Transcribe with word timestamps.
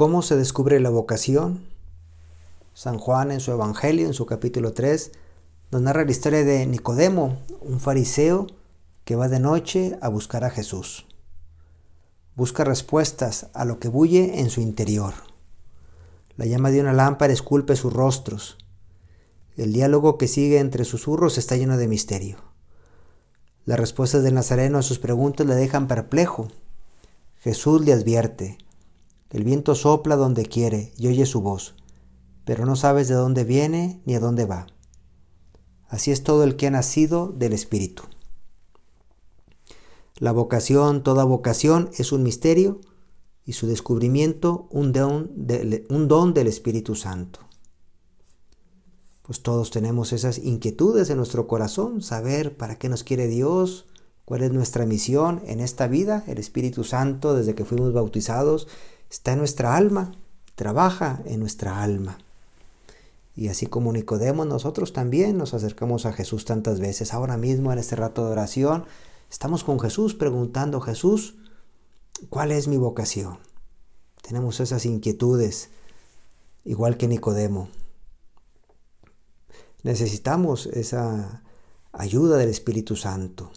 ¿Cómo 0.00 0.22
se 0.22 0.34
descubre 0.34 0.80
la 0.80 0.88
vocación? 0.88 1.60
San 2.72 2.96
Juan 2.96 3.30
en 3.32 3.40
su 3.40 3.52
Evangelio, 3.52 4.06
en 4.06 4.14
su 4.14 4.24
capítulo 4.24 4.72
3, 4.72 5.12
nos 5.72 5.82
narra 5.82 6.06
la 6.06 6.10
historia 6.10 6.42
de 6.42 6.64
Nicodemo, 6.64 7.36
un 7.60 7.80
fariseo 7.80 8.46
que 9.04 9.14
va 9.14 9.28
de 9.28 9.40
noche 9.40 9.98
a 10.00 10.08
buscar 10.08 10.42
a 10.44 10.48
Jesús. 10.48 11.06
Busca 12.34 12.64
respuestas 12.64 13.48
a 13.52 13.66
lo 13.66 13.78
que 13.78 13.88
bulle 13.88 14.40
en 14.40 14.48
su 14.48 14.62
interior. 14.62 15.12
La 16.38 16.46
llama 16.46 16.70
de 16.70 16.80
una 16.80 16.94
lámpara 16.94 17.34
esculpe 17.34 17.76
sus 17.76 17.92
rostros. 17.92 18.56
El 19.58 19.74
diálogo 19.74 20.16
que 20.16 20.28
sigue 20.28 20.60
entre 20.60 20.86
susurros 20.86 21.36
está 21.36 21.56
lleno 21.56 21.76
de 21.76 21.88
misterio. 21.88 22.38
Las 23.66 23.78
respuestas 23.78 24.22
del 24.22 24.32
Nazareno 24.32 24.78
a 24.78 24.82
sus 24.82 24.98
preguntas 24.98 25.46
le 25.46 25.56
dejan 25.56 25.88
perplejo. 25.88 26.48
Jesús 27.42 27.82
le 27.84 27.92
advierte, 27.92 28.56
el 29.30 29.44
viento 29.44 29.74
sopla 29.74 30.16
donde 30.16 30.44
quiere 30.44 30.92
y 30.96 31.06
oye 31.06 31.24
su 31.26 31.40
voz, 31.40 31.74
pero 32.44 32.66
no 32.66 32.76
sabes 32.76 33.08
de 33.08 33.14
dónde 33.14 33.44
viene 33.44 34.02
ni 34.04 34.14
a 34.14 34.20
dónde 34.20 34.44
va. 34.44 34.66
Así 35.88 36.10
es 36.10 36.22
todo 36.22 36.44
el 36.44 36.56
que 36.56 36.66
ha 36.66 36.70
nacido 36.70 37.28
del 37.28 37.52
Espíritu. 37.52 38.04
La 40.16 40.32
vocación, 40.32 41.02
toda 41.02 41.24
vocación, 41.24 41.90
es 41.96 42.12
un 42.12 42.22
misterio 42.22 42.80
y 43.44 43.54
su 43.54 43.66
descubrimiento 43.66 44.68
un 44.70 44.92
don, 44.92 45.32
un 45.88 46.08
don 46.08 46.34
del 46.34 46.46
Espíritu 46.46 46.94
Santo. 46.94 47.40
Pues 49.22 49.42
todos 49.42 49.70
tenemos 49.70 50.12
esas 50.12 50.38
inquietudes 50.38 51.08
en 51.08 51.16
nuestro 51.16 51.46
corazón, 51.46 52.02
saber 52.02 52.56
para 52.56 52.78
qué 52.78 52.88
nos 52.88 53.04
quiere 53.04 53.28
Dios, 53.28 53.86
cuál 54.24 54.42
es 54.42 54.52
nuestra 54.52 54.86
misión 54.86 55.40
en 55.46 55.60
esta 55.60 55.88
vida. 55.88 56.24
El 56.26 56.38
Espíritu 56.38 56.84
Santo, 56.84 57.34
desde 57.34 57.54
que 57.54 57.64
fuimos 57.64 57.92
bautizados, 57.92 58.68
está 59.10 59.32
en 59.32 59.38
nuestra 59.38 59.76
alma, 59.76 60.12
trabaja 60.54 61.20
en 61.26 61.40
nuestra 61.40 61.82
alma. 61.82 62.18
Y 63.34 63.48
así 63.48 63.66
como 63.66 63.92
Nicodemo, 63.92 64.44
nosotros 64.44 64.92
también 64.92 65.36
nos 65.36 65.54
acercamos 65.54 66.06
a 66.06 66.12
Jesús 66.12 66.44
tantas 66.44 66.80
veces. 66.80 67.12
Ahora 67.12 67.36
mismo, 67.36 67.72
en 67.72 67.78
este 67.78 67.96
rato 67.96 68.24
de 68.24 68.32
oración, 68.32 68.84
estamos 69.30 69.64
con 69.64 69.80
Jesús 69.80 70.14
preguntando, 70.14 70.80
Jesús, 70.80 71.36
¿cuál 72.28 72.52
es 72.52 72.68
mi 72.68 72.76
vocación? 72.76 73.38
Tenemos 74.22 74.60
esas 74.60 74.84
inquietudes, 74.84 75.70
igual 76.64 76.96
que 76.96 77.08
Nicodemo. 77.08 77.68
Necesitamos 79.82 80.66
esa 80.66 81.42
ayuda 81.92 82.36
del 82.36 82.50
Espíritu 82.50 82.96
Santo. 82.96 83.50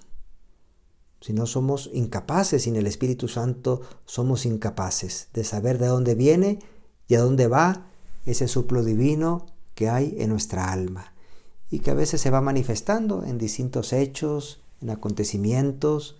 Si 1.23 1.31
no 1.31 1.45
somos 1.45 1.89
incapaces, 1.93 2.63
sin 2.63 2.75
el 2.75 2.85
Espíritu 2.85 3.29
Santo 3.29 3.79
somos 4.03 4.45
incapaces 4.45 5.29
de 5.33 5.45
saber 5.45 5.77
de 5.77 5.87
dónde 5.87 6.15
viene 6.15 6.59
y 7.07 7.15
a 7.15 7.21
dónde 7.21 7.47
va 7.47 7.87
ese 8.25 8.49
soplo 8.49 8.83
divino 8.83 9.45
que 9.73 9.87
hay 9.87 10.17
en 10.19 10.31
nuestra 10.31 10.73
alma 10.73 11.13
y 11.71 11.79
que 11.79 11.91
a 11.91 11.93
veces 11.93 12.19
se 12.19 12.29
va 12.29 12.41
manifestando 12.41 13.23
en 13.23 13.37
distintos 13.37 13.93
hechos, 13.93 14.59
en 14.81 14.89
acontecimientos, 14.89 16.17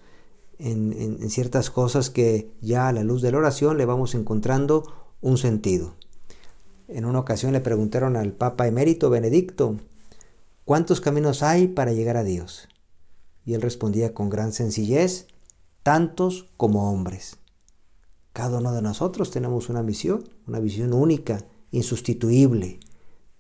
en, 0.58 0.94
en, 0.94 1.30
ciertas 1.30 1.70
cosas 1.70 2.10
que 2.10 2.50
ya 2.62 2.88
a 2.88 2.94
la 2.94 3.04
luz 3.04 3.22
de 3.22 3.34
la 3.34 3.40
oración 3.40 3.78
le 3.78 3.84
vamos 3.84 4.16
encontrando 4.16 4.86
un 5.20 5.38
sentido. 5.38 5.96
En 6.88 7.04
una 7.04 7.20
ocasión 7.20 7.52
le 7.52 7.60
preguntaron 7.60 8.16
al 8.16 8.32
Papa 8.32 8.68
emérito 8.68 9.10
Benedicto, 9.10 9.76
¿Cuántos 10.64 11.02
caminos 11.02 11.44
hay 11.44 11.68
para 11.68 11.92
llegar 11.92 12.16
a 12.16 12.24
Dios? 12.24 12.70
Y 13.46 13.54
él 13.54 13.62
respondía 13.62 14.14
con 14.14 14.30
gran 14.30 14.54
sencillez, 14.54 15.28
tantos 15.84 16.50
como 16.58 16.92
hombres. 16.92 17.38
Cada 18.32 18.58
uno 18.60 18.72
de 18.74 18.82
nosotros 18.82 19.32
tenemos 19.32 19.70
una 19.70 19.84
misión, 19.84 20.28
una 20.48 20.60
visión 20.60 20.94
única, 20.94 21.46
insustituible. 21.72 22.80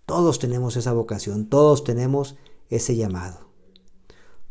Todos 0.05 0.39
tenemos 0.39 0.75
esa 0.75 0.93
vocación, 0.93 1.47
todos 1.47 1.83
tenemos 1.83 2.35
ese 2.69 2.95
llamado. 2.95 3.47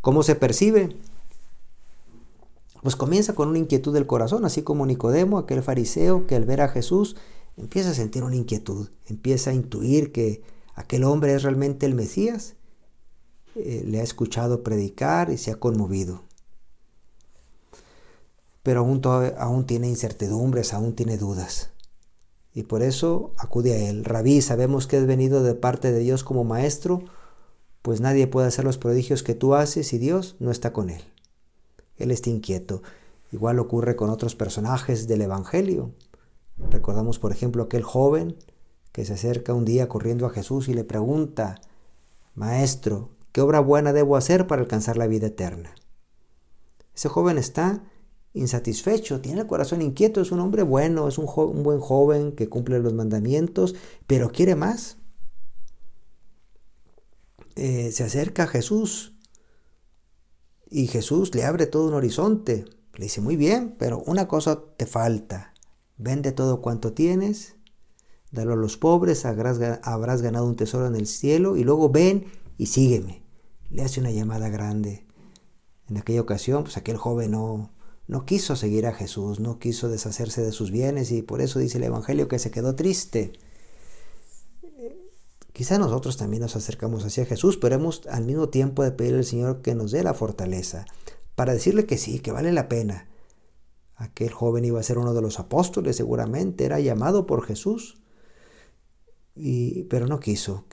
¿Cómo 0.00 0.22
se 0.22 0.34
percibe? 0.34 0.96
Pues 2.82 2.96
comienza 2.96 3.34
con 3.34 3.48
una 3.48 3.58
inquietud 3.58 3.94
del 3.94 4.08
corazón, 4.08 4.44
así 4.44 4.62
como 4.62 4.86
Nicodemo, 4.86 5.38
aquel 5.38 5.62
fariseo 5.62 6.26
que 6.26 6.34
al 6.34 6.44
ver 6.44 6.60
a 6.60 6.68
Jesús 6.68 7.16
empieza 7.56 7.90
a 7.90 7.94
sentir 7.94 8.24
una 8.24 8.34
inquietud, 8.34 8.88
empieza 9.06 9.50
a 9.50 9.54
intuir 9.54 10.10
que 10.10 10.42
aquel 10.74 11.04
hombre 11.04 11.34
es 11.34 11.44
realmente 11.44 11.86
el 11.86 11.94
Mesías 11.94 12.56
eh, 13.54 13.84
le 13.86 14.00
ha 14.00 14.02
escuchado 14.02 14.62
predicar 14.62 15.30
y 15.30 15.38
se 15.38 15.50
ha 15.50 15.56
conmovido. 15.56 16.22
Pero 18.62 18.80
aún, 18.80 19.02
aún 19.38 19.66
tiene 19.66 19.88
incertidumbres, 19.88 20.72
aún 20.72 20.94
tiene 20.94 21.18
dudas. 21.18 21.70
Y 22.54 22.64
por 22.64 22.82
eso 22.82 23.32
acude 23.38 23.72
a 23.74 23.88
él. 23.88 24.04
Rabí, 24.04 24.42
sabemos 24.42 24.86
que 24.86 24.96
has 24.96 25.06
venido 25.06 25.42
de 25.42 25.54
parte 25.54 25.90
de 25.90 26.00
Dios 26.00 26.22
como 26.22 26.44
maestro, 26.44 27.02
pues 27.82 28.00
nadie 28.00 28.26
puede 28.26 28.46
hacer 28.46 28.64
los 28.64 28.78
prodigios 28.78 29.22
que 29.22 29.34
tú 29.34 29.54
haces 29.54 29.88
si 29.88 29.98
Dios 29.98 30.36
no 30.38 30.50
está 30.50 30.72
con 30.72 30.90
él. 30.90 31.02
Él 31.96 32.10
está 32.10 32.30
inquieto. 32.30 32.82
Igual 33.32 33.58
ocurre 33.58 33.96
con 33.96 34.10
otros 34.10 34.34
personajes 34.34 35.08
del 35.08 35.22
Evangelio. 35.22 35.92
Recordamos, 36.70 37.18
por 37.18 37.32
ejemplo, 37.32 37.64
aquel 37.64 37.82
joven 37.82 38.36
que 38.92 39.04
se 39.04 39.14
acerca 39.14 39.54
un 39.54 39.64
día 39.64 39.88
corriendo 39.88 40.26
a 40.26 40.30
Jesús 40.30 40.68
y 40.68 40.74
le 40.74 40.84
pregunta, 40.84 41.60
Maestro, 42.34 43.10
¿Qué 43.32 43.40
obra 43.40 43.60
buena 43.60 43.94
debo 43.94 44.16
hacer 44.16 44.46
para 44.46 44.60
alcanzar 44.60 44.98
la 44.98 45.06
vida 45.06 45.28
eterna? 45.28 45.74
Ese 46.94 47.08
joven 47.08 47.38
está 47.38 47.82
insatisfecho, 48.34 49.22
tiene 49.22 49.40
el 49.40 49.46
corazón 49.46 49.80
inquieto, 49.80 50.20
es 50.20 50.32
un 50.32 50.40
hombre 50.40 50.62
bueno, 50.62 51.08
es 51.08 51.16
un, 51.16 51.26
buen 51.62 51.80
joven 51.80 52.32
que 52.32 52.50
cumple 52.50 52.78
los 52.78 52.92
mandamientos, 52.92 53.74
pero 54.06 54.30
quiere 54.30 54.54
más. 54.54 54.98
Eh, 57.56 57.90
se 57.92 58.04
acerca 58.04 58.44
a 58.44 58.46
Jesús 58.46 59.14
y 60.70 60.86
Jesús 60.86 61.34
le 61.34 61.44
abre 61.44 61.66
todo 61.66 61.88
un 61.88 61.94
horizonte. 61.94 62.66
Le 62.94 63.04
dice, 63.04 63.22
muy 63.22 63.36
bien, 63.36 63.76
pero 63.78 64.02
una 64.06 64.28
cosa 64.28 64.62
te 64.76 64.84
falta. 64.84 65.54
Vende 65.96 66.32
todo 66.32 66.60
cuanto 66.60 66.92
tienes, 66.92 67.56
dalo 68.30 68.52
a 68.52 68.56
los 68.56 68.76
pobres, 68.76 69.24
habrás 69.24 69.58
ganado 70.22 70.46
un 70.46 70.56
tesoro 70.56 70.86
en 70.86 70.96
el 70.96 71.06
cielo 71.06 71.56
y 71.56 71.64
luego 71.64 71.88
ven 71.88 72.26
y 72.58 72.66
sígueme 72.66 73.21
le 73.72 73.82
hace 73.82 74.00
una 74.00 74.10
llamada 74.10 74.48
grande. 74.48 75.04
En 75.88 75.96
aquella 75.96 76.20
ocasión, 76.20 76.62
pues 76.62 76.76
aquel 76.76 76.96
joven 76.96 77.32
no, 77.32 77.72
no 78.06 78.24
quiso 78.26 78.54
seguir 78.54 78.86
a 78.86 78.92
Jesús, 78.92 79.40
no 79.40 79.58
quiso 79.58 79.88
deshacerse 79.88 80.42
de 80.42 80.52
sus 80.52 80.70
bienes 80.70 81.10
y 81.10 81.22
por 81.22 81.40
eso 81.40 81.58
dice 81.58 81.78
el 81.78 81.84
Evangelio 81.84 82.28
que 82.28 82.38
se 82.38 82.50
quedó 82.50 82.74
triste. 82.74 83.32
Quizá 85.52 85.78
nosotros 85.78 86.16
también 86.16 86.42
nos 86.42 86.56
acercamos 86.56 87.04
hacia 87.04 87.26
Jesús, 87.26 87.56
pero 87.56 87.74
hemos 87.74 88.06
al 88.06 88.24
mismo 88.24 88.48
tiempo 88.48 88.82
de 88.82 88.92
pedirle 88.92 89.18
al 89.18 89.24
Señor 89.24 89.62
que 89.62 89.74
nos 89.74 89.90
dé 89.90 90.02
la 90.02 90.14
fortaleza 90.14 90.84
para 91.34 91.52
decirle 91.52 91.86
que 91.86 91.98
sí, 91.98 92.20
que 92.20 92.32
vale 92.32 92.52
la 92.52 92.68
pena. 92.68 93.08
Aquel 93.96 94.32
joven 94.32 94.64
iba 94.64 94.80
a 94.80 94.82
ser 94.82 94.98
uno 94.98 95.14
de 95.14 95.22
los 95.22 95.38
apóstoles, 95.38 95.96
seguramente 95.96 96.64
era 96.64 96.80
llamado 96.80 97.26
por 97.26 97.44
Jesús, 97.44 98.02
y, 99.34 99.84
pero 99.84 100.06
no 100.06 100.20
quiso. 100.20 100.64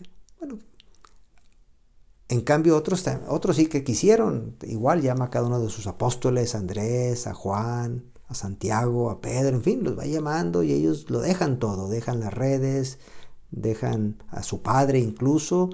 En 2.30 2.42
cambio, 2.42 2.78
otros, 2.78 3.04
otros 3.28 3.56
sí 3.56 3.66
que 3.66 3.84
quisieron. 3.84 4.56
Igual 4.62 5.02
llama 5.02 5.26
a 5.26 5.30
cada 5.32 5.48
uno 5.48 5.60
de 5.60 5.70
sus 5.70 5.88
apóstoles, 5.88 6.54
a 6.54 6.60
Andrés, 6.60 7.26
a 7.26 7.34
Juan, 7.34 8.06
a 8.28 8.36
Santiago, 8.36 9.10
a 9.10 9.20
Pedro, 9.20 9.56
en 9.56 9.64
fin, 9.64 9.84
los 9.84 9.98
va 9.98 10.06
llamando 10.06 10.62
y 10.62 10.72
ellos 10.72 11.10
lo 11.10 11.22
dejan 11.22 11.58
todo. 11.58 11.90
Dejan 11.90 12.20
las 12.20 12.32
redes, 12.32 13.00
dejan 13.50 14.24
a 14.30 14.44
su 14.44 14.62
padre 14.62 15.00
incluso 15.00 15.72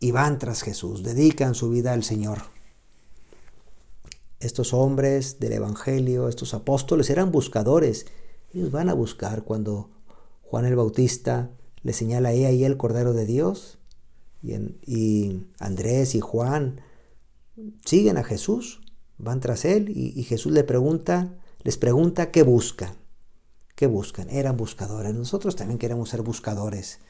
y 0.00 0.10
van 0.10 0.38
tras 0.38 0.62
Jesús, 0.62 1.02
dedican 1.02 1.54
su 1.54 1.68
vida 1.68 1.92
al 1.92 2.02
Señor. 2.02 2.38
Estos 4.40 4.72
hombres 4.72 5.38
del 5.38 5.52
Evangelio, 5.52 6.28
estos 6.28 6.54
apóstoles 6.54 7.10
eran 7.10 7.30
buscadores. 7.30 8.06
Ellos 8.54 8.70
van 8.70 8.88
a 8.88 8.94
buscar 8.94 9.44
cuando 9.44 9.90
Juan 10.40 10.64
el 10.64 10.76
Bautista 10.76 11.50
le 11.82 11.92
señala 11.92 12.30
ahí, 12.30 12.46
ahí 12.46 12.64
el 12.64 12.78
Cordero 12.78 13.12
de 13.12 13.26
Dios 13.26 13.78
y, 14.44 15.46
Andrés 15.58 16.14
y 16.14 16.20
Juan 16.20 16.80
siguen 17.84 18.18
a 18.18 18.24
Jesús, 18.24 18.80
van 19.18 19.40
tras 19.40 19.64
él 19.64 19.90
y, 19.90 20.22
Jesús 20.24 20.52
le 20.52 20.64
pregunta, 20.64 21.38
les 21.62 21.76
pregunta 21.76 22.30
qué 22.30 22.42
buscan. 22.42 22.94
¿Qué 23.74 23.86
buscan? 23.88 24.30
Eran 24.30 24.56
buscadores. 24.56 25.14
Nosotros 25.14 25.56
también 25.56 25.78
queremos 25.78 26.10
ser 26.10 26.22
buscadores. 26.22 27.00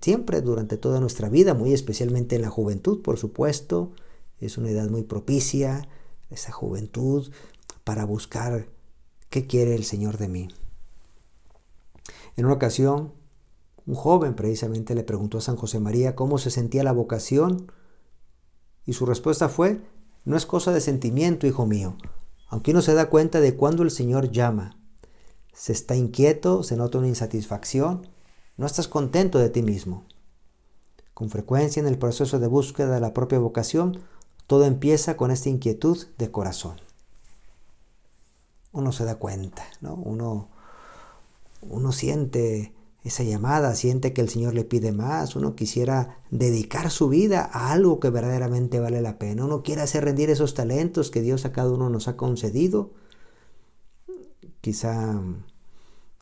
siempre 0.00 0.40
durante 0.40 0.76
toda 0.78 1.00
nuestra 1.00 1.28
vida, 1.28 1.54
muy 1.54 1.72
especialmente 1.72 2.36
en 2.36 2.42
la 2.42 2.50
juventud, 2.50 3.02
por 3.02 3.18
supuesto, 3.18 3.92
es 4.40 4.56
una 4.56 4.70
edad 4.70 4.88
muy 4.88 5.02
propicia, 5.02 5.88
esa 6.30 6.52
juventud, 6.52 7.30
para 7.84 8.04
buscar 8.04 8.68
qué 9.28 9.46
quiere 9.46 9.74
el 9.74 9.84
Señor 9.84 10.16
de 10.16 10.28
mí. 10.28 10.48
En 12.36 12.46
una 12.46 12.54
ocasión, 12.54 13.12
un 13.90 13.96
joven 13.96 14.34
precisamente 14.34 14.94
le 14.94 15.02
preguntó 15.02 15.38
a 15.38 15.40
San 15.40 15.56
José 15.56 15.80
María 15.80 16.14
cómo 16.14 16.38
se 16.38 16.52
sentía 16.52 16.84
la 16.84 16.92
vocación 16.92 17.72
y 18.86 18.92
su 18.92 19.04
respuesta 19.04 19.48
fue, 19.48 19.80
no 20.24 20.36
es 20.36 20.46
cosa 20.46 20.70
de 20.70 20.80
sentimiento, 20.80 21.48
hijo 21.48 21.66
mío, 21.66 21.96
aunque 22.46 22.70
uno 22.70 22.82
se 22.82 22.94
da 22.94 23.10
cuenta 23.10 23.40
de 23.40 23.56
cuando 23.56 23.82
el 23.82 23.90
Señor 23.90 24.30
llama. 24.30 24.78
se 25.52 25.72
está 25.72 25.96
inquieto, 25.96 26.62
se 26.62 26.76
nota 26.76 26.98
una 26.98 27.08
insatisfacción, 27.08 28.06
no 28.56 28.64
estás 28.64 28.86
contento 28.86 29.40
de 29.40 29.50
ti 29.50 29.60
mismo. 29.62 30.04
Con 31.12 31.28
frecuencia 31.28 31.80
en 31.80 31.88
el 31.88 31.98
proceso 31.98 32.38
de 32.38 32.46
búsqueda 32.46 32.94
de 32.94 33.00
la 33.00 33.12
propia 33.12 33.40
vocación, 33.40 33.98
todo 34.46 34.66
empieza 34.66 35.16
con 35.16 35.32
esta 35.32 35.48
inquietud 35.48 36.06
de 36.16 36.30
corazón. 36.30 36.80
Uno 38.70 38.92
se 38.92 39.04
da 39.04 39.16
cuenta, 39.16 39.64
¿no? 39.80 39.94
Uno, 39.94 40.48
uno 41.62 41.90
siente 41.90 42.72
esa 43.02 43.22
llamada, 43.22 43.74
siente 43.74 44.12
que 44.12 44.20
el 44.20 44.28
Señor 44.28 44.54
le 44.54 44.64
pide 44.64 44.92
más, 44.92 45.34
uno 45.34 45.54
quisiera 45.54 46.18
dedicar 46.30 46.90
su 46.90 47.08
vida 47.08 47.48
a 47.52 47.72
algo 47.72 47.98
que 47.98 48.10
verdaderamente 48.10 48.78
vale 48.78 49.00
la 49.00 49.18
pena, 49.18 49.44
uno 49.44 49.62
quiere 49.62 49.80
hacer 49.80 50.04
rendir 50.04 50.28
esos 50.28 50.54
talentos 50.54 51.10
que 51.10 51.22
Dios 51.22 51.44
a 51.44 51.52
cada 51.52 51.72
uno 51.72 51.88
nos 51.88 52.08
ha 52.08 52.16
concedido. 52.16 52.90
Quizá 54.60 55.18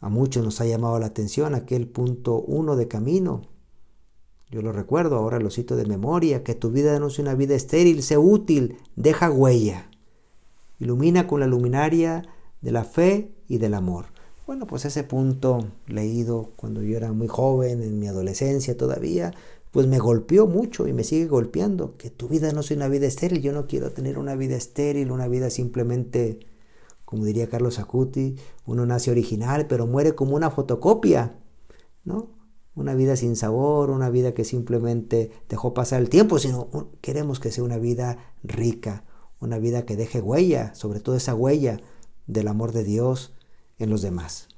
a 0.01 0.09
muchos 0.09 0.45
nos 0.45 0.61
ha 0.61 0.67
llamado 0.67 0.99
la 1.01 1.07
atención 1.07 1.55
aquel 1.55 1.89
punto 1.89 2.41
uno 2.41 2.77
de 2.77 2.87
camino. 2.87 3.43
Yo 4.51 4.63
lo 4.63 4.73
recuerdo, 4.73 5.17
ahora 5.17 5.41
lo 5.41 5.51
cito 5.51 5.75
de 5.75 5.85
memoria, 5.85 6.45
que 6.45 6.55
tu 6.55 6.71
vida 6.71 6.99
no 7.01 7.11
sea 7.11 7.25
una 7.25 7.35
vida 7.35 7.55
estéril, 7.57 8.03
sea 8.03 8.21
útil, 8.21 8.79
deja 8.95 9.31
huella. 9.31 9.91
Ilumina 10.79 11.27
con 11.27 11.41
la 11.41 11.47
luminaria 11.47 12.23
de 12.61 12.73
la 12.73 12.85
fe 12.85 13.35
y 13.49 13.59
del 13.59 13.75
amor. 13.75 14.07
Bueno, 14.49 14.67
pues 14.67 14.87
ese 14.87 15.05
punto 15.05 15.73
leído 15.87 16.53
cuando 16.56 16.83
yo 16.83 16.97
era 16.97 17.12
muy 17.12 17.29
joven, 17.29 17.83
en 17.83 17.99
mi 17.99 18.09
adolescencia 18.09 18.79
todavía, 18.79 19.35
pues 19.73 19.87
me 19.87 19.99
golpeó 19.99 20.47
mucho 20.47 20.89
y 20.89 20.95
me 20.95 21.05
sigue 21.05 21.27
golpeando. 21.27 21.99
Que 21.99 22.09
tu 22.09 22.29
vida 22.29 22.50
no 22.53 22.62
sea 22.62 22.79
una 22.79 22.89
vida 22.89 23.06
estéril. 23.06 23.43
Yo 23.43 23.53
no 23.53 23.67
quiero 23.67 23.93
tener 23.93 24.17
una 24.17 24.37
vida 24.37 24.56
estéril, 24.56 25.11
una 25.11 25.29
vida 25.29 25.50
simplemente, 25.50 26.41
como 27.05 27.27
diría 27.27 27.50
Carlos 27.50 27.79
Acuti, 27.79 28.37
uno 28.65 28.87
nace 28.87 29.11
original, 29.11 29.67
pero 29.67 29.87
muere 29.87 30.15
como 30.15 30.35
una 30.35 30.51
fotocopia, 30.51 31.37
¿no? 32.05 32.31
Una 32.75 32.94
vida 32.94 33.17
sin 33.17 33.37
sabor, 33.37 33.91
una 33.91 34.09
vida 34.09 34.33
que 34.33 34.44
simplemente 34.44 35.31
dejó 35.51 35.75
pasar 35.75 36.01
el 36.01 36.09
tiempo, 36.09 36.39
sino 36.39 36.71
queremos 37.03 37.39
que 37.39 37.53
sea 37.53 37.65
una 37.65 37.77
vida 37.77 38.33
rica, 38.43 39.05
una 39.41 39.59
vida 39.59 39.85
que 39.85 39.97
deje 39.97 40.23
huella, 40.23 40.75
sobre 40.75 41.01
todo 41.01 41.17
esa 41.17 41.35
huella 41.35 41.81
del 42.27 42.49
amor 42.49 42.73
de 42.73 42.85
Dios, 42.85 43.35
en 43.79 43.91
los 43.91 44.03
demás. 44.03 44.49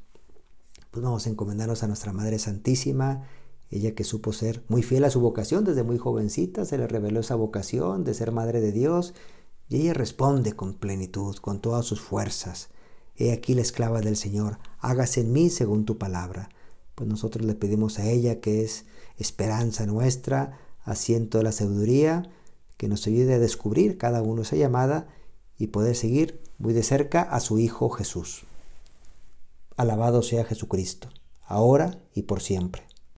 Pues 0.90 1.04
vamos 1.04 1.26
a 1.26 1.30
encomendarnos 1.30 1.82
a 1.82 1.86
nuestra 1.86 2.12
Madre 2.12 2.38
Santísima, 2.38 3.28
ella 3.70 3.94
que 3.94 4.02
supo 4.02 4.32
ser 4.32 4.64
muy 4.68 4.82
fiel 4.82 5.04
a 5.04 5.10
su 5.10 5.20
vocación 5.20 5.64
desde 5.64 5.84
muy 5.84 5.98
jovencita, 5.98 6.64
se 6.64 6.76
le 6.76 6.88
reveló 6.88 7.20
esa 7.20 7.36
vocación 7.36 8.02
de 8.02 8.14
ser 8.14 8.32
Madre 8.32 8.60
de 8.60 8.72
Dios, 8.72 9.14
y 9.68 9.82
ella 9.82 9.94
responde 9.94 10.54
con 10.54 10.74
plenitud, 10.74 11.36
con 11.36 11.60
todas 11.60 11.86
sus 11.86 12.00
fuerzas. 12.00 12.70
He 13.14 13.32
aquí 13.32 13.54
la 13.54 13.62
esclava 13.62 14.00
del 14.00 14.16
Señor, 14.16 14.58
hágase 14.80 15.20
en 15.20 15.32
mí 15.32 15.50
según 15.50 15.84
tu 15.84 15.98
palabra. 15.98 16.48
Pues 16.96 17.08
nosotros 17.08 17.46
le 17.46 17.54
pedimos 17.54 18.00
a 18.00 18.06
ella, 18.06 18.40
que 18.40 18.64
es 18.64 18.86
esperanza 19.16 19.86
nuestra, 19.86 20.58
asiento 20.82 21.38
de 21.38 21.44
la 21.44 21.52
sabiduría, 21.52 22.28
que 22.76 22.88
nos 22.88 23.06
ayude 23.06 23.34
a 23.34 23.38
descubrir 23.38 23.96
cada 23.98 24.22
uno 24.22 24.42
esa 24.42 24.56
llamada 24.56 25.06
y 25.56 25.68
poder 25.68 25.94
seguir 25.94 26.42
muy 26.58 26.72
de 26.72 26.82
cerca 26.82 27.22
a 27.22 27.38
su 27.38 27.58
Hijo 27.58 27.90
Jesús. 27.90 28.46
Alabado 29.80 30.20
sea 30.20 30.44
Jesucristo, 30.44 31.08
ahora 31.40 32.02
y 32.12 32.24
por 32.24 32.42
siempre. 32.42 32.82